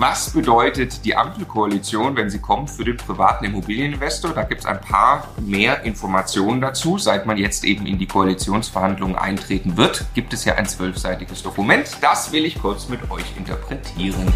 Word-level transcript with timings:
Was 0.00 0.30
bedeutet 0.30 1.04
die 1.04 1.16
Ampelkoalition, 1.16 2.14
wenn 2.14 2.30
sie 2.30 2.38
kommt, 2.38 2.70
für 2.70 2.84
den 2.84 2.96
privaten 2.96 3.44
Immobilieninvestor? 3.46 4.30
Da 4.30 4.44
gibt 4.44 4.60
es 4.60 4.66
ein 4.66 4.80
paar 4.80 5.26
mehr 5.40 5.82
Informationen 5.82 6.60
dazu. 6.60 6.98
Seit 6.98 7.26
man 7.26 7.36
jetzt 7.36 7.64
eben 7.64 7.84
in 7.84 7.98
die 7.98 8.06
Koalitionsverhandlungen 8.06 9.16
eintreten 9.16 9.76
wird, 9.76 10.04
gibt 10.14 10.32
es 10.32 10.44
ja 10.44 10.54
ein 10.54 10.66
zwölfseitiges 10.66 11.42
Dokument. 11.42 11.96
Das 12.00 12.30
will 12.30 12.44
ich 12.44 12.60
kurz 12.62 12.88
mit 12.88 13.10
euch 13.10 13.24
interpretieren. 13.36 14.32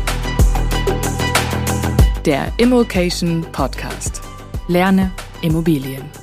Der 2.26 2.52
Immokation 2.56 3.46
Podcast. 3.52 4.20
Lerne 4.66 5.12
Immobilien. 5.42 6.21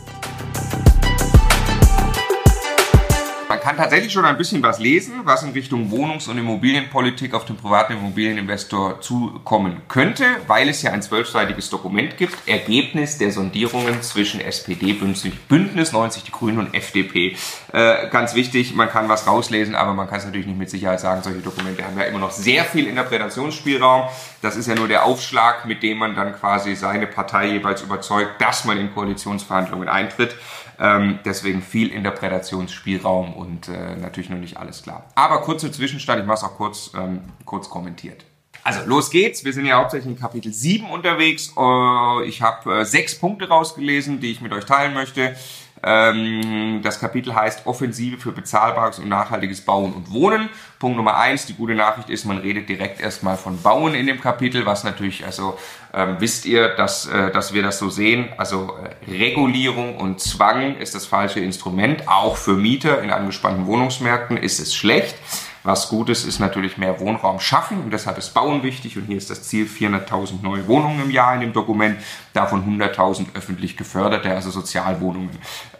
Man 3.49 3.59
kann 3.59 3.77
tatsächlich 3.77 4.13
schon 4.13 4.25
ein 4.25 4.37
bisschen 4.37 4.61
was 4.61 4.77
lesen, 4.77 5.21
was 5.23 5.41
in 5.41 5.53
Richtung 5.53 5.89
Wohnungs- 5.89 6.27
und 6.27 6.37
Immobilienpolitik 6.37 7.33
auf 7.33 7.45
den 7.45 7.57
privaten 7.57 7.93
Immobilieninvestor 7.93 9.01
zukommen 9.01 9.81
könnte, 9.87 10.23
weil 10.45 10.69
es 10.69 10.83
ja 10.83 10.91
ein 10.91 11.01
zwölfseitiges 11.01 11.71
Dokument 11.71 12.15
gibt. 12.15 12.47
Ergebnis 12.47 13.17
der 13.17 13.31
Sondierungen 13.31 14.03
zwischen 14.03 14.39
SPD, 14.39 14.93
Bündnis 14.93 15.91
90 15.91 16.25
Die 16.25 16.31
Grünen 16.31 16.59
und 16.59 16.75
FDP. 16.75 17.37
Äh, 17.73 18.09
ganz 18.11 18.35
wichtig, 18.35 18.75
man 18.75 18.87
kann 18.87 19.09
was 19.09 19.25
rauslesen, 19.25 19.73
aber 19.73 19.95
man 19.95 20.07
kann 20.07 20.19
es 20.19 20.25
natürlich 20.25 20.45
nicht 20.45 20.59
mit 20.59 20.69
Sicherheit 20.69 20.99
sagen. 20.99 21.23
Solche 21.23 21.39
Dokumente 21.39 21.83
haben 21.83 21.97
ja 21.97 22.05
immer 22.05 22.19
noch 22.19 22.29
sehr 22.29 22.65
viel 22.65 22.85
Interpretationsspielraum. 22.85 24.09
Das 24.43 24.57
ist 24.57 24.67
ja 24.67 24.75
nur 24.75 24.87
der 24.87 25.05
Aufschlag, 25.05 25.65
mit 25.65 25.81
dem 25.81 25.97
man 25.97 26.15
dann 26.15 26.35
quasi 26.35 26.75
seine 26.75 27.07
Partei 27.07 27.47
jeweils 27.53 27.81
überzeugt, 27.81 28.39
dass 28.39 28.65
man 28.65 28.77
in 28.77 28.93
Koalitionsverhandlungen 28.93 29.89
eintritt. 29.89 30.35
Ähm, 30.79 31.19
deswegen 31.25 31.61
viel 31.61 31.89
Interpretationsspielraum 31.89 33.33
und 33.33 33.67
äh, 33.67 33.95
natürlich 33.97 34.29
noch 34.29 34.37
nicht 34.37 34.57
alles 34.57 34.83
klar. 34.83 35.07
Aber 35.15 35.41
kurze 35.41 35.71
Zwischenstand, 35.71 36.21
ich 36.21 36.25
mache 36.25 36.37
es 36.37 36.43
auch 36.43 36.55
kurz, 36.55 36.91
ähm, 36.95 37.21
kurz 37.45 37.69
kommentiert. 37.69 38.25
Also 38.63 38.81
los 38.85 39.09
geht's. 39.09 39.43
Wir 39.45 39.53
sind 39.53 39.65
ja 39.65 39.77
hauptsächlich 39.77 40.13
in 40.13 40.19
Kapitel 40.19 40.53
7 40.53 40.89
unterwegs. 40.89 41.53
Äh, 41.57 42.25
ich 42.27 42.41
habe 42.41 42.81
äh, 42.81 42.85
sechs 42.85 43.17
Punkte 43.17 43.47
rausgelesen, 43.47 44.19
die 44.19 44.31
ich 44.31 44.41
mit 44.41 44.53
euch 44.53 44.65
teilen 44.65 44.93
möchte. 44.93 45.35
Ähm, 45.83 46.81
das 46.83 46.99
Kapitel 46.99 47.35
heißt 47.35 47.65
Offensive 47.65 48.17
für 48.17 48.31
bezahlbares 48.31 48.99
und 48.99 49.07
nachhaltiges 49.07 49.61
Bauen 49.61 49.93
und 49.93 50.11
Wohnen. 50.11 50.49
Punkt 50.79 50.97
Nummer 50.97 51.17
eins, 51.17 51.45
die 51.45 51.53
gute 51.53 51.75
Nachricht 51.75 52.09
ist, 52.09 52.25
man 52.25 52.37
redet 52.37 52.69
direkt 52.69 53.01
erstmal 53.01 53.37
von 53.37 53.61
Bauen 53.61 53.95
in 53.95 54.07
dem 54.07 54.21
Kapitel, 54.21 54.65
was 54.65 54.83
natürlich, 54.83 55.25
also 55.25 55.57
ähm, 55.93 56.17
wisst 56.19 56.45
ihr, 56.45 56.69
dass, 56.69 57.07
äh, 57.07 57.31
dass 57.31 57.53
wir 57.53 57.63
das 57.63 57.79
so 57.79 57.89
sehen. 57.89 58.29
Also 58.37 58.75
äh, 59.07 59.11
Regulierung 59.11 59.97
und 59.97 60.19
Zwang 60.19 60.77
ist 60.77 60.95
das 60.95 61.05
falsche 61.05 61.39
Instrument. 61.39 62.07
Auch 62.07 62.37
für 62.37 62.53
Mieter 62.53 63.01
in 63.01 63.11
angespannten 63.11 63.65
Wohnungsmärkten 63.65 64.37
ist 64.37 64.59
es 64.59 64.75
schlecht. 64.75 65.15
Was 65.63 65.89
gut 65.89 66.09
ist, 66.09 66.25
ist 66.25 66.39
natürlich 66.39 66.77
mehr 66.77 66.99
Wohnraum 66.99 67.39
schaffen 67.39 67.81
und 67.83 67.91
deshalb 67.91 68.17
ist 68.17 68.33
Bauen 68.33 68.63
wichtig 68.63 68.97
und 68.97 69.05
hier 69.05 69.17
ist 69.17 69.29
das 69.29 69.43
Ziel 69.43 69.65
400.000 69.65 70.41
neue 70.41 70.67
Wohnungen 70.67 71.01
im 71.01 71.11
Jahr 71.11 71.33
in 71.33 71.41
dem 71.41 71.53
Dokument, 71.53 71.97
davon 72.33 72.63
100.000 72.79 73.35
öffentlich 73.35 73.75
geförderte, 73.75 74.31
also 74.31 74.51
Sozialwohnungen. 74.51 75.31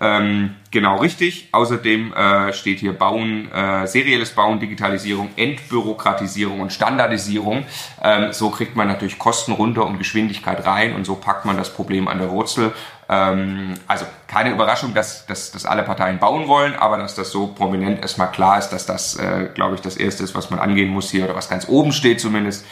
Ähm, 0.02 0.56
genau 0.72 0.98
richtig. 0.98 1.50
Außerdem 1.54 2.14
äh, 2.14 2.54
steht 2.54 2.80
hier 2.80 2.98
Bauen, 2.98 3.52
äh, 3.52 3.88
serielles 3.88 4.32
Bauen, 4.32 4.60
Digitalisierung, 4.60 5.30
Entbürokratisierung 5.38 6.60
und 6.60 6.74
Standardisierung. 6.74 7.66
Ähm, 8.04 8.34
so 8.34 8.50
kriegt 8.50 8.76
man 8.76 8.88
natürlich 8.88 9.18
Kosten 9.18 9.54
runter 9.54 9.86
und 9.86 9.98
Geschwindigkeit 9.98 10.66
rein 10.66 10.94
und 10.94 11.06
so 11.06 11.16
packt 11.16 11.46
man 11.46 11.56
das 11.56 11.74
Problem 11.74 12.08
an 12.08 12.20
der 12.20 12.32
Wurzel 12.32 12.74
ähm, 13.10 13.74
also 13.88 14.06
keine 14.28 14.52
Überraschung, 14.52 14.94
dass, 14.94 15.26
dass, 15.26 15.52
dass 15.52 15.66
alle 15.66 15.84
Parteien 15.84 16.20
bauen 16.20 16.48
wollen, 16.48 16.76
aber 16.76 16.98
dass 16.98 17.16
das 17.16 17.32
so 17.32 17.48
prominent 17.48 18.00
erstmal 18.00 18.32
klar 18.32 18.60
ist, 18.60 18.70
dass 18.70 18.86
das, 18.86 19.16
äh, 19.16 19.50
glaube 19.56 19.76
ich, 19.76 19.82
das 19.82 19.98
Erste 19.98 20.24
ist, 20.24 20.36
was 20.36 20.52
man 20.52 20.60
angehen 20.60 20.90
muss 20.90 21.10
hier 21.10 21.26
oder 21.26 21.36
was 21.36 21.50
ganz 21.50 21.68
oben 21.68 21.92
steht 21.92 22.22
zumindest. 22.22 22.66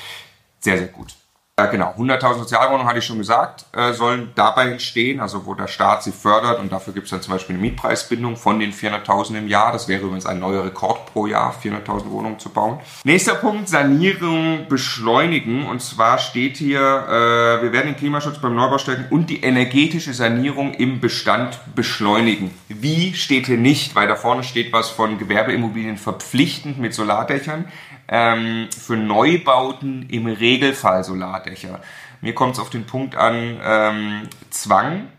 Sehr, 0.60 0.78
sehr 0.78 0.88
gut. 0.88 1.16
Äh, 1.60 1.70
genau, 1.72 1.92
100.000 1.98 2.36
Sozialwohnungen, 2.36 2.88
hatte 2.88 3.00
ich 3.00 3.06
schon 3.06 3.18
gesagt, 3.18 3.66
äh, 3.76 3.92
sollen 3.92 4.30
dabei 4.36 4.70
entstehen, 4.70 5.20
also 5.20 5.48
wo 5.48 5.56
der 5.56 5.66
Staat 5.66 6.04
sie 6.04 6.12
fördert 6.12 6.60
und 6.60 6.72
dafür 6.72 6.94
gibt 6.94 7.06
es 7.06 7.10
dann 7.10 7.24
zum 7.24 7.34
Beispiel 7.34 7.56
eine 7.56 7.64
Mietpreisbindung 7.64 8.36
von 8.36 8.60
den 8.60 8.72
400.000 8.72 9.40
im 9.40 9.48
Jahr. 9.48 9.72
Das 9.72 9.88
wäre 9.88 10.04
übrigens 10.04 10.28
ein 10.28 10.40
neuer 10.40 10.66
Rekord 10.66 11.12
pro 11.12 11.26
Jahr, 11.26 11.56
400.000 11.60 12.12
Wohnungen 12.12 12.38
zu 12.38 12.50
bauen. 12.50 12.80
Nächster 13.04 13.34
Punkt, 13.34 13.70
Sanierung 13.70 14.68
beschleunigen. 14.70 15.66
Und 15.66 15.82
zwar 15.82 16.20
steht 16.20 16.58
hier, 16.58 16.80
äh, 16.80 17.64
wir 17.64 17.72
werden 17.72 17.88
den 17.88 17.98
Klimaschutz 17.98 18.38
beim 18.38 18.54
Neubau 18.54 18.78
stärken 18.78 19.08
und 19.10 19.32
die 19.32 19.42
energetische 19.42 20.14
Sanierung 20.14 20.76
im 20.76 21.00
Bestand 21.00 21.58
beschleunigen. 21.74 22.52
Wie 22.68 23.16
steht 23.16 23.48
hier 23.48 23.58
nicht, 23.58 23.96
weil 23.96 24.08
da 24.08 24.16
vorne 24.16 24.44
steht 24.44 24.72
was 24.74 24.92
von 24.92 25.18
Gewerbeimmobilien 25.18 25.98
verpflichtend 25.98 26.78
mit 26.78 26.94
Solardächern 26.94 27.66
ähm, 28.08 28.70
für 28.78 28.98
Neubauten 28.98 30.10
im 30.10 30.28
Regelfall 30.28 31.04
Solardächer. 31.04 31.82
Mir 32.22 32.34
kommt 32.34 32.54
es 32.54 32.60
auf 32.60 32.70
den 32.70 32.86
Punkt 32.86 33.16
an, 33.16 33.60
ähm, 33.64 34.30
Zwang 34.50 35.10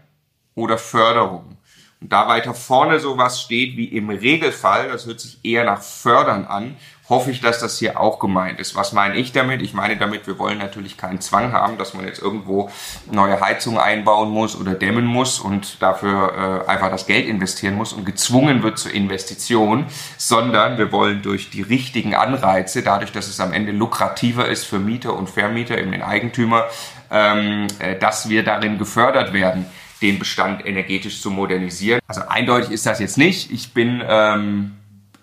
oder 0.54 0.78
Förderung. 0.78 1.56
Und 2.00 2.12
da 2.12 2.28
weiter 2.28 2.54
vorne 2.54 3.00
sowas 3.00 3.41
steht 3.43 3.77
wie 3.77 3.87
im 3.87 4.10
Regelfall, 4.10 4.88
das 4.88 5.06
hört 5.06 5.21
sich 5.21 5.44
eher 5.44 5.65
nach 5.65 5.82
Fördern 5.82 6.44
an, 6.44 6.77
hoffe 7.08 7.30
ich, 7.30 7.41
dass 7.41 7.58
das 7.58 7.78
hier 7.78 7.98
auch 7.98 8.19
gemeint 8.19 8.60
ist. 8.60 8.74
Was 8.74 8.92
meine 8.92 9.16
ich 9.16 9.32
damit? 9.32 9.62
Ich 9.62 9.72
meine 9.72 9.96
damit, 9.96 10.26
wir 10.26 10.38
wollen 10.38 10.58
natürlich 10.58 10.96
keinen 10.96 11.20
Zwang 11.20 11.52
haben, 11.52 11.78
dass 11.78 11.94
man 11.94 12.06
jetzt 12.06 12.20
irgendwo 12.20 12.70
neue 13.10 13.41
Heizungen 13.41 13.78
einbauen 13.78 14.30
muss 14.30 14.58
oder 14.58 14.74
dämmen 14.74 15.06
muss 15.06 15.38
und 15.38 15.80
dafür 15.82 16.64
äh, 16.66 16.70
einfach 16.70 16.91
das 16.91 17.06
Geld 17.06 17.26
investieren 17.26 17.74
muss 17.74 17.92
und 17.92 18.04
gezwungen 18.04 18.62
wird 18.62 18.78
zur 18.78 18.92
Investition, 18.92 19.86
sondern 20.16 20.78
wir 20.78 20.92
wollen 20.92 21.22
durch 21.22 21.50
die 21.50 21.62
richtigen 21.62 22.14
Anreize, 22.14 22.82
dadurch, 22.82 23.12
dass 23.12 23.28
es 23.28 23.41
am 23.41 23.52
Ende 23.52 23.72
lukrativer 23.72 24.47
ist 24.47 24.64
für 24.64 24.78
Mieter 24.78 25.14
und 25.14 25.30
Vermieter, 25.30 25.78
eben 25.78 25.92
den 25.92 26.02
Eigentümer, 26.02 26.64
ähm, 27.10 27.66
äh, 27.78 27.98
dass 27.98 28.28
wir 28.28 28.44
darin 28.44 28.78
gefördert 28.78 29.32
werden 29.32 29.66
den 30.00 30.18
Bestand 30.18 30.64
energetisch 30.64 31.20
zu 31.20 31.30
modernisieren. 31.30 32.00
Also 32.06 32.22
eindeutig 32.28 32.70
ist 32.70 32.86
das 32.86 33.00
jetzt 33.00 33.18
nicht. 33.18 33.50
Ich 33.50 33.74
bin 33.74 34.02
ähm, 34.06 34.78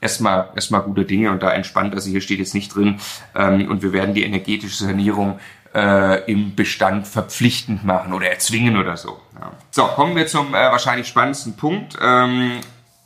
erstmal 0.05 0.49
erstmal 0.55 0.81
gute 0.81 1.03
Dinge 1.03 1.31
und 1.31 1.41
da 1.41 1.51
entspannt. 1.51 1.93
Also 1.93 2.09
hier 2.09 2.21
steht 2.21 2.39
jetzt 2.39 2.53
nicht 2.53 2.73
drin 2.73 2.99
ähm, 3.35 3.69
und 3.69 3.81
wir 3.81 3.91
werden 3.91 4.13
die 4.13 4.23
energetische 4.23 4.83
Sanierung 4.83 5.39
äh, 5.73 6.31
im 6.31 6.55
Bestand 6.55 7.07
verpflichtend 7.07 7.83
machen 7.83 8.13
oder 8.13 8.29
erzwingen 8.29 8.77
oder 8.77 8.95
so. 8.97 9.19
Ja. 9.39 9.51
So, 9.71 9.83
kommen 9.87 10.15
wir 10.15 10.27
zum 10.27 10.49
äh, 10.49 10.53
wahrscheinlich 10.53 11.07
spannendsten 11.07 11.55
Punkt. 11.57 11.97
Ähm, 12.01 12.59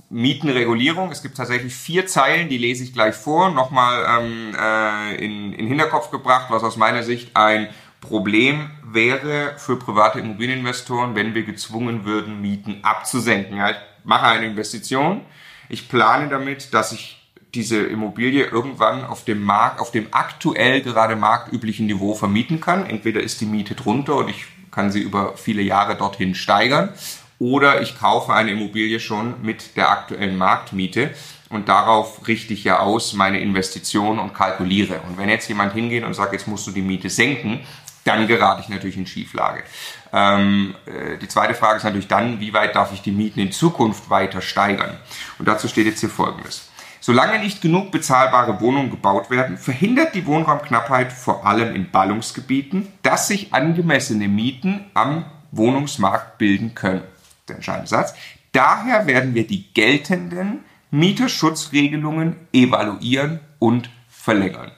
Mietenregulierung. 0.10 1.12
Es 1.12 1.22
gibt 1.22 1.38
tatsächlich 1.38 1.74
vier 1.74 2.08
Zeilen, 2.08 2.50
die 2.50 2.58
lese 2.58 2.84
ich 2.84 2.94
gleich 2.94 3.16
vor. 3.16 3.52
Nochmal 3.52 4.06
ähm, 4.20 4.56
äh, 4.60 5.24
in, 5.24 5.54
in 5.54 5.68
Hinterkopf 5.68 6.12
gebracht, 6.12 6.48
was 6.50 6.64
aus 6.64 6.78
meiner 6.78 7.04
Sicht 7.04 7.36
ein 7.36 7.70
Problem 8.02 8.72
wäre 8.84 9.54
für 9.58 9.78
private 9.78 10.20
Immobilieninvestoren, 10.20 11.16
wenn 11.16 11.36
wir 11.36 11.44
gezwungen 11.44 12.06
würden, 12.06 12.42
Mieten 12.42 12.80
abzusenken. 12.82 13.58
Ja, 13.58 13.72
ich 13.72 13.78
mache 14.04 14.28
eine 14.28 14.46
Investition, 14.46 15.22
ich 15.70 15.88
plane 15.88 16.30
damit, 16.30 16.74
dass 16.74 16.92
ich 16.92 17.20
diese 17.54 17.78
Immobilie 17.78 18.46
irgendwann 18.46 19.06
auf 19.06 19.24
dem 19.24 19.44
Markt, 19.44 19.80
auf 19.80 19.92
dem 19.92 20.08
aktuell 20.12 20.82
gerade 20.82 21.16
marktüblichen 21.16 21.88
Niveau 21.88 22.14
vermieten 22.14 22.62
kann. 22.62 22.86
Entweder 22.86 23.22
ist 23.22 23.42
die 23.42 23.46
Miete 23.46 23.76
drunter 23.76 24.18
und 24.18 24.30
ich 24.30 24.46
kann 24.72 24.92
sie 24.92 25.02
über 25.02 25.36
viele 25.36 25.62
Jahre 25.62 25.96
dorthin 25.96 26.36
steigern 26.36 26.94
oder 27.40 27.82
ich 27.82 27.98
kaufe 27.98 28.34
eine 28.34 28.52
Immobilie 28.52 29.00
schon 29.00 29.42
mit 29.42 29.76
der 29.78 29.90
aktuellen 29.90 30.38
Marktmiete 30.38 31.12
und 31.50 31.70
darauf 31.70 32.28
richte 32.28 32.54
ich 32.54 32.64
ja 32.64 32.80
aus 32.80 33.14
meine 33.14 33.40
Investition 33.40 34.20
und 34.20 34.34
kalkuliere. 34.34 35.02
Und 35.08 35.18
wenn 35.18 35.30
jetzt 35.30 35.48
jemand 35.48 35.74
hingeht 35.74 36.04
und 36.04 36.14
sagt, 36.14 36.34
jetzt 36.34 36.48
musst 36.48 36.68
du 36.68 36.72
die 36.72 36.82
Miete 36.82 37.10
senken, 37.10 37.62
dann 38.04 38.28
gerate 38.28 38.62
ich 38.62 38.70
natürlich 38.70 38.98
in 38.98 39.08
Schieflage. 39.08 39.64
Ähm, 40.12 40.76
äh, 40.86 41.18
die 41.18 41.28
zweite 41.28 41.54
Frage 41.54 41.78
ist 41.78 41.84
natürlich 41.84 42.08
dann, 42.08 42.40
wie 42.40 42.54
weit 42.54 42.76
darf 42.76 42.94
ich 42.94 43.02
die 43.02 43.12
Mieten 43.12 43.40
in 43.40 43.52
Zukunft 43.52 44.10
weiter 44.10 44.42
steigern? 44.42 44.98
Und 45.38 45.48
dazu 45.48 45.68
steht 45.68 45.86
jetzt 45.86 46.00
hier 46.00 46.10
Folgendes. 46.10 46.70
Solange 47.02 47.40
nicht 47.40 47.62
genug 47.62 47.92
bezahlbare 47.92 48.60
Wohnungen 48.60 48.92
gebaut 48.92 49.30
werden, 49.30 49.58
verhindert 49.58 50.16
die 50.16 50.26
Wohnraumknappheit 50.26 51.14
vor 51.14 51.46
allem 51.46 51.74
in 51.74 51.90
Ballungsgebieten, 51.92 52.88
dass 53.04 53.28
sich 53.28 53.54
angemessene 53.54 54.28
Mieten 54.28 54.86
am 54.94 55.26
Wohnungsmarkt 55.52 56.38
bilden 56.38 56.76
können. 56.76 57.04
Der 57.48 57.56
entscheidende 57.56 57.88
Satz. 57.88 58.14
Daher 58.52 59.08
werden 59.08 59.34
wir 59.34 59.48
die 59.48 59.72
geltenden 59.74 60.64
Mieterschutzregelungen 60.92 62.36
evaluieren 62.52 63.40
und 63.60 63.90
verlängern. 64.10 64.72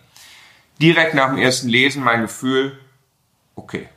Direkt 0.82 1.14
nach 1.14 1.30
dem 1.30 1.38
ersten 1.38 1.70
Lesen 1.70 2.04
mein 2.04 2.22
Gefühl, 2.22 2.80
okay, 3.56 3.88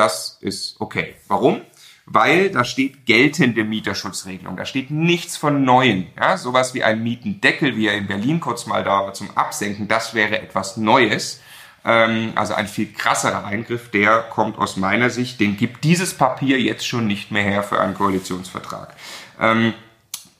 das 0.00 0.38
ist 0.40 0.80
okay. 0.80 1.14
Warum? 1.28 1.60
Weil 2.06 2.50
da 2.50 2.64
steht 2.64 3.06
geltende 3.06 3.64
Mieterschutzregelung. 3.64 4.56
Da 4.56 4.64
steht 4.64 4.90
nichts 4.90 5.36
von 5.36 5.62
neuen. 5.64 6.06
Ja, 6.18 6.38
sowas 6.38 6.74
wie 6.74 6.82
ein 6.82 7.02
Mietendeckel, 7.02 7.76
wie 7.76 7.86
er 7.86 7.94
in 7.94 8.06
Berlin 8.06 8.40
kurz 8.40 8.66
mal 8.66 8.82
da 8.82 9.04
war 9.04 9.14
zum 9.14 9.30
Absenken, 9.36 9.86
das 9.86 10.14
wäre 10.14 10.40
etwas 10.40 10.76
Neues. 10.76 11.40
Ähm, 11.84 12.32
also 12.34 12.54
ein 12.54 12.66
viel 12.66 12.92
krasserer 12.92 13.44
Eingriff, 13.44 13.90
der 13.90 14.22
kommt 14.22 14.58
aus 14.58 14.76
meiner 14.76 15.10
Sicht, 15.10 15.38
den 15.38 15.56
gibt 15.56 15.84
dieses 15.84 16.14
Papier 16.14 16.60
jetzt 16.60 16.86
schon 16.86 17.06
nicht 17.06 17.30
mehr 17.30 17.44
her 17.44 17.62
für 17.62 17.78
einen 17.78 17.94
Koalitionsvertrag. 17.94 18.94
Ähm, 19.38 19.74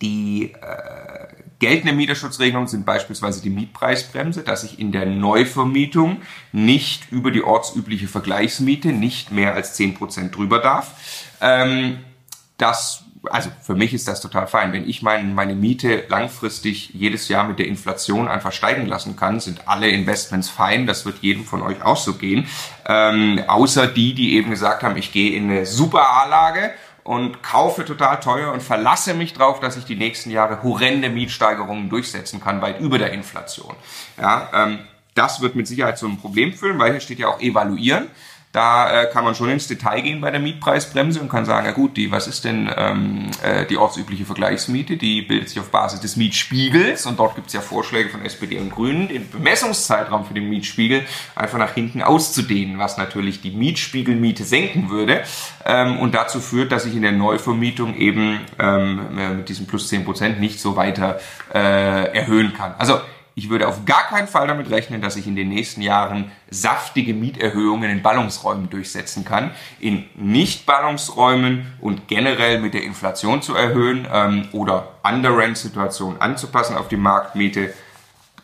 die, 0.03 0.55
äh, 0.55 1.27
Geltende 1.61 1.93
Mieterschutzregelungen 1.93 2.69
sind 2.69 2.87
beispielsweise 2.87 3.43
die 3.43 3.51
Mietpreisbremse, 3.51 4.43
dass 4.43 4.65
ich 4.65 4.79
in 4.79 4.93
der 4.93 5.07
Neuvermietung 5.07 6.23
nicht 6.53 7.13
über 7.13 7.31
die 7.31 7.45
ortsübliche 7.45 8.09
Vergleichsmiete 8.09 8.89
nicht 8.89 9.31
mehr 9.31 9.55
als 9.55 9.75
zehn 9.75 9.95
Prozent 9.95 10.35
drüber 10.35 10.59
darf. 10.59 10.91
Ähm, 11.41 11.99
das 12.57 13.05
also 13.29 13.51
für 13.63 13.75
mich 13.75 13.93
ist 13.93 14.09
das 14.09 14.21
total 14.21 14.47
fein. 14.47 14.73
Wenn 14.73 14.89
ich 14.89 15.03
mein, 15.03 15.35
meine 15.35 15.55
Miete 15.55 16.05
langfristig 16.09 16.91
jedes 16.95 17.29
Jahr 17.29 17.45
mit 17.45 17.59
der 17.59 17.67
Inflation 17.67 18.29
einfach 18.29 18.53
steigen 18.53 18.87
lassen 18.87 19.17
kann, 19.17 19.41
sind 19.41 19.69
alle 19.69 19.89
Investments 19.89 20.49
fein. 20.49 20.87
Das 20.87 21.05
wird 21.05 21.19
jedem 21.21 21.45
von 21.45 21.63
euch 21.63 21.83
auch 21.83 21.97
so 21.97 22.15
gehen. 22.15 22.47
Ähm, 22.87 23.43
außer 23.47 23.87
die, 23.87 24.15
die 24.15 24.35
eben 24.35 24.51
gesagt 24.51 24.83
haben, 24.83 24.97
ich 24.97 25.13
gehe 25.13 25.37
in 25.37 25.51
eine 25.51 25.67
super 25.67 26.09
A-Lage 26.09 26.73
und 27.05 27.43
kaufe 27.43 27.85
total 27.85 28.21
teuer 28.21 28.53
und 28.53 28.63
verlasse 28.63 29.15
mich 29.15 29.33
darauf, 29.33 29.61
dass 29.61 29.77
ich 29.77 29.85
die 29.85 29.97
nächsten 29.97 30.31
Jahre 30.31 30.63
horrende 30.63 31.09
Mietsteigerungen 31.09 31.89
durchsetzen 31.89 32.41
kann, 32.41 32.61
weit 32.63 32.81
über 32.81 32.99
der 32.99 33.13
Inflation. 33.13 33.75
Ja, 34.21 34.49
ähm, 34.55 34.81
das 35.15 35.41
wird 35.41 35.57
mit 35.57 35.67
Sicherheit 35.67 35.99
zu 35.99 36.07
einem 36.07 36.19
Problem 36.19 36.53
führen, 36.53 36.79
weil 36.79 36.93
hier 36.93 37.01
steht 37.01 37.19
ja 37.19 37.29
auch 37.29 37.41
evaluieren. 37.41 38.09
Da 38.53 39.03
äh, 39.03 39.07
kann 39.07 39.23
man 39.23 39.37
schon 39.37 39.49
ins 39.49 39.69
Detail 39.69 40.01
gehen 40.01 40.21
bei 40.21 40.33
der 40.33 40.41
Mietpreisbremse 40.41 41.21
und 41.21 41.29
kann 41.29 41.45
sagen, 41.45 41.67
ja 41.67 41.73
gut, 41.73 41.97
die, 41.97 42.11
was 42.11 42.27
ist 42.27 42.45
denn 42.45 42.69
ähm, 42.77 43.31
äh, 43.45 43.65
die 43.65 43.77
ortsübliche 43.77 44.25
Vergleichsmiete? 44.25 44.97
Die 44.97 45.23
bildet 45.23 45.51
sich 45.51 45.61
auf 45.61 45.71
Basis 45.71 46.01
des 46.01 46.17
Mietspiegels 46.17 47.07
und 47.07 47.21
dort 47.21 47.37
gibt 47.37 47.47
es 47.47 47.53
ja 47.53 47.61
Vorschläge 47.61 48.09
von 48.09 48.25
SPD 48.25 48.59
und 48.59 48.71
Grünen, 48.71 49.07
den 49.07 49.31
Bemessungszeitraum 49.31 50.25
für 50.25 50.35
den 50.35 50.49
Mietspiegel 50.49 51.07
einfach 51.37 51.59
nach 51.59 51.75
hinten 51.75 52.03
auszudehnen, 52.03 52.79
was 52.79 52.99
natürlich 52.99 53.41
die 53.41 53.53
Mietspiegelmiete 53.53 54.43
senken 54.43 54.91
würde 54.91 55.23
ähm, 55.65 56.01
und 56.01 56.17
dazu 56.17 56.41
führt, 56.41 56.73
dass 56.73 56.87
ich 56.87 56.97
in 56.97 57.03
der 57.03 57.13
Neuvermietung 57.13 57.95
eben 57.95 58.41
ähm, 58.59 59.37
mit 59.37 59.49
diesem 59.49 59.69
plus 59.69 59.93
10% 59.93 60.41
nicht 60.41 60.59
so 60.59 60.75
weiter 60.75 61.21
äh, 61.55 62.17
erhöhen 62.17 62.53
kann. 62.53 62.75
Also 62.79 62.99
ich 63.35 63.49
würde 63.49 63.69
auf 63.69 63.85
gar 63.85 64.09
keinen 64.09 64.29
Fall 64.29 64.47
damit 64.47 64.71
rechnen, 64.71 65.01
dass 65.01 65.17
ich 65.17 65.27
in 65.27 65.37
den 65.37 65.49
nächsten 65.49 65.83
Jahren 65.83 66.31
saftige 66.51 67.15
Mieterhöhungen 67.15 67.91
in 67.91 68.03
Ballungsräumen 68.03 68.71
durchsetzen 68.71 69.25
kann. 69.25 69.53
In 69.79 70.05
Nicht-Ballungsräumen 70.17 71.73
und 71.81 72.09
generell 72.09 72.61
mit 72.61 72.75
der 72.75 72.83
Inflation 72.83 73.43
zu 73.43 73.55
erhöhen 73.55 74.07
ähm, 74.13 74.49
oder 74.53 74.89
Under-Rent-Situationen 75.03 76.21
anzupassen 76.21 76.77
auf 76.77 76.89
die 76.89 76.97
Marktmiete 76.97 77.73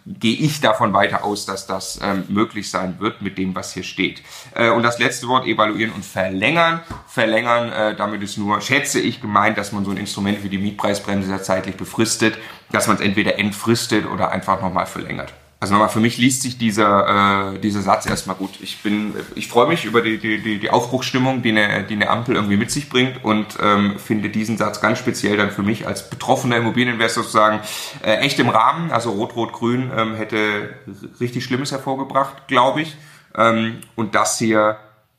gehe 0.06 0.36
ich 0.36 0.60
davon 0.60 0.92
weiter 0.92 1.24
aus, 1.24 1.46
dass 1.46 1.66
das 1.66 1.98
ähm, 2.02 2.24
möglich 2.28 2.70
sein 2.70 3.00
wird 3.00 3.22
mit 3.22 3.38
dem, 3.38 3.54
was 3.54 3.74
hier 3.74 3.82
steht. 3.82 4.22
Äh, 4.54 4.70
und 4.70 4.84
das 4.84 4.98
letzte 4.98 5.26
Wort, 5.26 5.46
evaluieren 5.46 5.92
und 5.92 6.04
verlängern. 6.04 6.80
Verlängern, 7.08 7.72
äh, 7.72 7.96
damit 7.96 8.22
ist 8.22 8.38
nur, 8.38 8.60
schätze 8.60 9.00
ich, 9.00 9.20
gemeint, 9.20 9.58
dass 9.58 9.72
man 9.72 9.84
so 9.84 9.90
ein 9.90 9.96
Instrument 9.96 10.44
wie 10.44 10.48
die 10.48 10.58
Mietpreisbremse 10.58 11.42
zeitlich 11.42 11.76
befristet, 11.76 12.38
dass 12.72 12.86
man 12.86 12.96
es 12.96 13.02
entweder 13.02 13.38
entfristet 13.38 14.06
oder 14.06 14.30
einfach 14.30 14.60
nochmal 14.60 14.86
verlängert. 14.86 15.32
Also 15.58 15.72
nochmal, 15.72 15.88
für 15.88 16.00
mich 16.00 16.18
liest 16.18 16.42
sich 16.42 16.58
dieser, 16.58 17.54
äh, 17.54 17.58
dieser 17.58 17.80
Satz 17.80 18.04
erstmal 18.04 18.36
gut. 18.36 18.50
Ich 18.60 18.82
bin, 18.82 19.14
ich 19.34 19.48
freue 19.48 19.66
mich 19.66 19.86
über 19.86 20.02
die, 20.02 20.18
die, 20.18 20.58
die 20.58 20.70
Aufbruchsstimmung, 20.70 21.40
die 21.40 21.48
eine, 21.48 21.82
die 21.82 21.94
eine 21.94 22.10
Ampel 22.10 22.34
irgendwie 22.34 22.58
mit 22.58 22.70
sich 22.70 22.90
bringt 22.90 23.24
und 23.24 23.56
ähm, 23.62 23.98
finde 23.98 24.28
diesen 24.28 24.58
Satz 24.58 24.82
ganz 24.82 24.98
speziell 24.98 25.38
dann 25.38 25.50
für 25.50 25.62
mich 25.62 25.86
als 25.86 26.10
betroffener 26.10 26.58
Immobilieninvestor 26.58 27.22
sozusagen 27.22 27.60
äh, 28.04 28.16
echt 28.16 28.38
im 28.38 28.50
Rahmen. 28.50 28.90
Also 28.90 29.12
Rot-Rot-Grün 29.12 29.90
ähm, 29.96 30.14
hätte 30.14 30.74
richtig 31.20 31.44
Schlimmes 31.44 31.72
hervorgebracht, 31.72 32.48
glaube 32.48 32.82
ich. 32.82 32.94
Ähm, 33.34 33.80
und 33.94 34.14
das 34.14 34.38
hier 34.38 34.76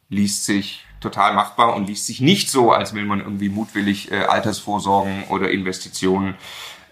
liest 0.09 0.45
sich 0.45 0.85
total 1.01 1.33
machbar 1.33 1.75
und 1.75 1.87
liest 1.87 2.05
sich 2.05 2.21
nicht 2.21 2.51
so, 2.51 2.71
als 2.71 2.93
will 2.93 3.05
man 3.05 3.21
irgendwie 3.21 3.49
mutwillig 3.49 4.11
äh, 4.11 4.25
Altersvorsorgen 4.25 5.23
oder 5.29 5.49
Investitionen 5.49 6.35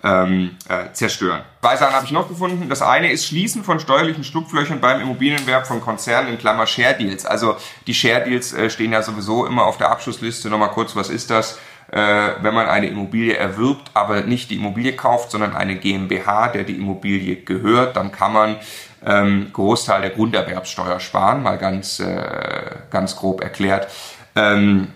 ähm, 0.06 0.52
äh, 0.70 0.94
zerstören. 0.94 1.42
Zwei 1.62 1.78
Sachen 1.78 1.96
habe 1.96 2.06
ich 2.06 2.12
noch 2.12 2.30
gefunden. 2.30 2.70
Das 2.70 2.84
eine 2.84 3.12
ist 3.12 3.26
Schließen 3.26 3.64
von 3.64 3.80
steuerlichen 3.80 4.24
Schlupflöchern 4.24 4.80
beim 4.80 5.02
Immobilienwerb 5.02 5.66
von 5.66 5.82
Konzernen 5.82 6.32
in 6.32 6.38
Klammer 6.38 6.68
Share 6.68 6.96
Deals. 6.96 7.26
Also 7.26 7.58
die 7.88 7.96
Share 7.96 8.24
Deals 8.24 8.54
äh, 8.54 8.70
stehen 8.70 8.94
ja 8.94 9.02
sowieso 9.02 9.48
immer 9.48 9.66
auf 9.66 9.78
der 9.78 9.90
Abschlussliste. 9.90 10.50
Nochmal 10.50 10.70
kurz, 10.70 10.96
was 10.96 11.10
ist 11.10 11.32
das? 11.32 11.58
Äh, 11.92 12.34
wenn 12.42 12.54
man 12.54 12.68
eine 12.68 12.88
Immobilie 12.88 13.36
erwirbt, 13.36 13.92
aber 13.96 14.22
nicht 14.22 14.52
die 14.52 14.58
Immobilie 14.58 14.94
kauft, 14.94 15.32
sondern 15.32 15.56
eine 15.56 15.76
GmbH, 15.76 16.50
der 16.50 16.64
die 16.64 16.76
Immobilie 16.76 17.38
gehört, 17.38 17.96
dann 17.98 18.12
kann 18.12 18.34
man 18.34 18.58
ähm, 19.04 19.50
Großteil 19.54 20.02
der 20.02 20.12
Grunderwerbsteuer 20.12 21.00
sparen, 21.00 21.42
mal 21.42 21.58
ganz, 21.58 22.00
äh, 22.00 22.76
ganz 22.92 23.16
grob 23.16 23.42
erklärt. 23.42 23.88
Ähm, 24.36 24.90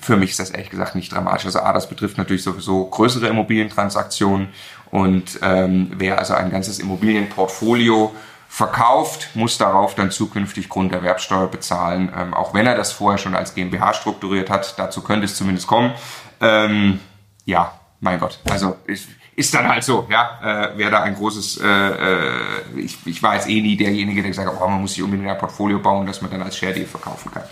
für 0.00 0.16
mich 0.16 0.30
ist 0.30 0.38
das 0.38 0.50
ehrlich 0.50 0.70
gesagt 0.70 0.94
nicht 0.94 1.12
dramatisch. 1.12 1.46
Also 1.46 1.60
A, 1.60 1.72
das 1.72 1.88
betrifft 1.88 2.18
natürlich 2.18 2.42
sowieso 2.42 2.84
größere 2.86 3.28
Immobilientransaktionen 3.28 4.48
und 4.90 5.38
ähm, 5.42 5.92
wer 5.96 6.18
also 6.18 6.34
ein 6.34 6.50
ganzes 6.50 6.78
Immobilienportfolio 6.78 8.14
verkauft, 8.48 9.30
muss 9.34 9.58
darauf 9.58 9.94
dann 9.94 10.10
zukünftig 10.10 10.68
Grunderwerbsteuer 10.68 11.48
bezahlen, 11.48 12.12
ähm, 12.16 12.34
auch 12.34 12.54
wenn 12.54 12.66
er 12.66 12.76
das 12.76 12.92
vorher 12.92 13.18
schon 13.18 13.34
als 13.34 13.54
GmbH 13.54 13.94
strukturiert 13.94 14.50
hat. 14.50 14.78
Dazu 14.78 15.02
könnte 15.02 15.24
es 15.24 15.36
zumindest 15.36 15.66
kommen. 15.66 15.92
Ähm, 16.40 17.00
ja, 17.44 17.72
mein 18.00 18.20
Gott. 18.20 18.38
Also 18.48 18.76
ich, 18.86 19.08
ist 19.36 19.52
dann 19.52 19.68
halt 19.68 19.84
so, 19.84 20.06
ja, 20.10 20.40
äh, 20.42 20.70
wer 20.76 20.90
da 20.90 21.02
ein 21.02 21.14
großes, 21.14 21.58
äh, 21.58 21.66
äh, 21.66 22.40
ich, 22.76 22.96
ich 23.06 23.22
war 23.22 23.34
jetzt 23.34 23.48
eh 23.48 23.60
nie 23.60 23.76
derjenige, 23.76 24.22
der 24.22 24.30
gesagt 24.30 24.48
hat, 24.48 24.56
oh, 24.58 24.66
man 24.66 24.80
muss 24.80 24.94
sich 24.94 25.02
unbedingt 25.02 25.28
ein 25.28 25.36
Portfolio 25.36 25.78
bauen, 25.78 26.06
das 26.06 26.22
man 26.22 26.30
dann 26.30 26.42
als 26.42 26.56
Share 26.56 26.72
Deal 26.72 26.86
verkaufen 26.86 27.30
kann. 27.30 27.42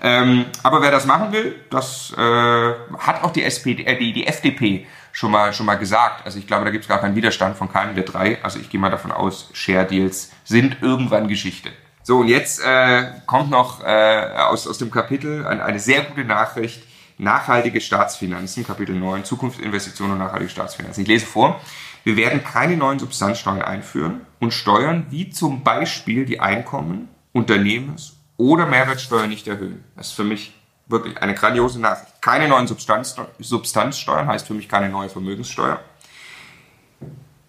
Ähm, 0.00 0.44
aber 0.62 0.80
wer 0.80 0.92
das 0.92 1.04
machen 1.04 1.32
will, 1.32 1.56
das 1.68 2.14
äh, 2.16 2.72
hat 2.96 3.24
auch 3.24 3.32
die 3.32 3.42
SPD, 3.42 3.82
äh, 3.82 3.98
die, 3.98 4.12
die 4.12 4.26
FDP 4.28 4.86
schon 5.10 5.32
mal 5.32 5.52
schon 5.52 5.66
mal 5.66 5.74
gesagt. 5.74 6.24
Also 6.24 6.38
ich 6.38 6.46
glaube, 6.46 6.64
da 6.64 6.70
gibt 6.70 6.84
es 6.84 6.88
gar 6.88 7.00
keinen 7.00 7.16
Widerstand 7.16 7.56
von 7.56 7.70
keinem 7.70 7.96
der 7.96 8.04
drei. 8.04 8.42
Also 8.42 8.60
ich 8.60 8.70
gehe 8.70 8.80
mal 8.80 8.90
davon 8.90 9.10
aus, 9.10 9.50
Share 9.52 9.84
Deals 9.84 10.30
sind 10.44 10.80
irgendwann 10.80 11.26
Geschichte. 11.26 11.70
So 12.04 12.20
und 12.20 12.28
jetzt 12.28 12.64
äh, 12.64 13.04
kommt 13.26 13.50
noch 13.50 13.84
äh, 13.84 14.28
aus 14.38 14.68
aus 14.68 14.78
dem 14.78 14.92
Kapitel 14.92 15.44
eine, 15.44 15.64
eine 15.64 15.80
sehr 15.80 16.02
gute 16.02 16.24
Nachricht 16.24 16.84
Nachhaltige 17.22 17.80
Staatsfinanzen, 17.80 18.66
Kapitel 18.66 18.96
9, 18.96 19.24
Zukunftsinvestitionen 19.24 20.14
und 20.14 20.18
nachhaltige 20.18 20.50
Staatsfinanzen. 20.50 21.02
Ich 21.02 21.08
lese 21.08 21.24
vor. 21.24 21.60
Wir 22.02 22.16
werden 22.16 22.42
keine 22.42 22.76
neuen 22.76 22.98
Substanzsteuern 22.98 23.62
einführen 23.62 24.22
und 24.40 24.52
Steuern 24.52 25.06
wie 25.10 25.30
zum 25.30 25.62
Beispiel 25.62 26.24
die 26.24 26.40
Einkommen, 26.40 27.08
Unternehmens- 27.32 28.16
oder 28.36 28.66
Mehrwertsteuer 28.66 29.28
nicht 29.28 29.46
erhöhen. 29.46 29.84
Das 29.94 30.08
ist 30.08 30.14
für 30.14 30.24
mich 30.24 30.52
wirklich 30.88 31.16
eine 31.22 31.34
grandiose 31.34 31.80
Nachricht. 31.80 32.20
Keine 32.20 32.48
neuen 32.48 32.66
Substanz, 32.66 33.14
Substanzsteuern 33.38 34.26
heißt 34.26 34.48
für 34.48 34.54
mich 34.54 34.68
keine 34.68 34.88
neue 34.88 35.08
Vermögenssteuer. 35.08 35.80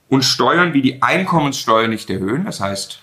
Und 0.07 0.23
Steuern 0.23 0.73
wie 0.73 0.83
die 0.83 1.01
Einkommenssteuer 1.01 1.87
nicht 1.87 2.11
erhöhen. 2.11 2.45
Das 2.45 2.59
heißt, 2.59 3.01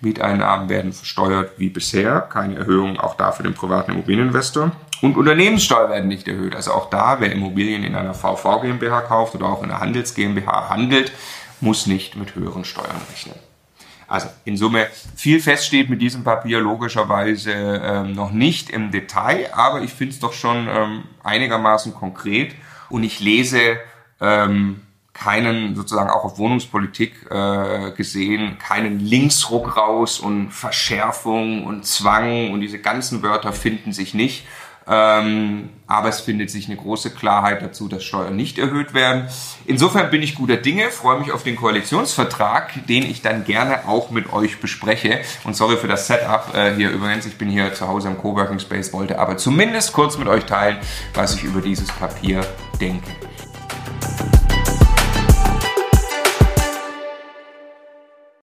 Mieteinnahmen 0.00 0.68
werden 0.68 0.92
versteuert 0.92 1.52
wie 1.58 1.70
bisher. 1.70 2.20
Keine 2.20 2.56
Erhöhung 2.56 2.98
auch 3.00 3.16
da 3.16 3.32
für 3.32 3.42
den 3.42 3.54
privaten 3.54 3.92
Immobilieninvestor. 3.92 4.72
Und 5.02 5.16
Unternehmenssteuer 5.16 5.88
werden 5.90 6.08
nicht 6.08 6.28
erhöht. 6.28 6.54
Also 6.54 6.72
auch 6.72 6.90
da, 6.90 7.20
wer 7.20 7.32
Immobilien 7.32 7.82
in 7.84 7.94
einer 7.94 8.14
VV 8.14 8.62
GmbH 8.62 9.02
kauft 9.02 9.34
oder 9.34 9.46
auch 9.46 9.62
in 9.62 9.70
einer 9.70 9.80
Handels 9.80 10.14
GmbH 10.14 10.68
handelt, 10.68 11.12
muss 11.60 11.86
nicht 11.86 12.16
mit 12.16 12.34
höheren 12.34 12.64
Steuern 12.64 13.00
rechnen. 13.10 13.36
Also 14.08 14.28
in 14.44 14.56
Summe 14.56 14.86
viel 15.16 15.40
feststeht 15.40 15.90
mit 15.90 16.00
diesem 16.00 16.22
Papier 16.22 16.60
logischerweise 16.60 17.50
ähm, 17.52 18.12
noch 18.12 18.30
nicht 18.30 18.70
im 18.70 18.92
Detail, 18.92 19.52
aber 19.52 19.82
ich 19.82 19.92
finde 19.92 20.14
es 20.14 20.20
doch 20.20 20.32
schon 20.32 20.68
ähm, 20.68 21.04
einigermaßen 21.24 21.92
konkret 21.92 22.54
und 22.88 23.02
ich 23.02 23.18
lese 23.18 23.78
ähm, 24.20 24.85
keinen 25.16 25.74
sozusagen 25.74 26.10
auch 26.10 26.24
auf 26.24 26.38
Wohnungspolitik 26.38 27.30
äh, 27.30 27.92
gesehen 27.92 28.58
keinen 28.58 29.00
Linksruck 29.00 29.76
raus 29.76 30.20
und 30.20 30.50
Verschärfung 30.50 31.64
und 31.64 31.86
Zwang 31.86 32.50
und 32.52 32.60
diese 32.60 32.78
ganzen 32.78 33.22
Wörter 33.22 33.52
finden 33.52 33.92
sich 33.92 34.14
nicht 34.14 34.44
ähm, 34.88 35.70
aber 35.88 36.08
es 36.08 36.20
findet 36.20 36.50
sich 36.50 36.66
eine 36.66 36.76
große 36.76 37.10
Klarheit 37.10 37.60
dazu, 37.60 37.88
dass 37.88 38.04
Steuern 38.04 38.36
nicht 38.36 38.56
erhöht 38.58 38.94
werden. 38.94 39.28
Insofern 39.64 40.10
bin 40.10 40.22
ich 40.22 40.36
guter 40.36 40.56
Dinge, 40.56 40.90
freue 40.90 41.18
mich 41.18 41.32
auf 41.32 41.42
den 41.42 41.56
Koalitionsvertrag, 41.56 42.86
den 42.86 43.02
ich 43.02 43.20
dann 43.20 43.44
gerne 43.44 43.88
auch 43.88 44.10
mit 44.10 44.32
euch 44.32 44.60
bespreche. 44.60 45.20
Und 45.42 45.56
sorry 45.56 45.76
für 45.76 45.88
das 45.88 46.06
Setup 46.06 46.54
äh, 46.54 46.74
hier 46.76 46.90
übrigens. 46.90 47.26
Ich 47.26 47.36
bin 47.36 47.48
hier 47.48 47.74
zu 47.74 47.88
Hause 47.88 48.08
im 48.08 48.18
Coworking 48.18 48.60
Space, 48.60 48.92
wollte 48.92 49.18
aber 49.18 49.36
zumindest 49.36 49.92
kurz 49.92 50.18
mit 50.18 50.28
euch 50.28 50.44
teilen, 50.44 50.78
was 51.14 51.34
ich 51.34 51.42
über 51.42 51.60
dieses 51.60 51.88
Papier 51.88 52.46
denke. 52.80 53.25